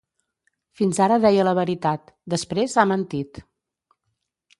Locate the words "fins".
0.79-0.99